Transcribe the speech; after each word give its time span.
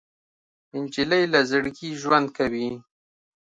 نجلۍ 0.81 1.23
له 1.33 1.39
زړګي 1.49 1.89
ژوند 2.01 2.27
کوي. 2.37 2.69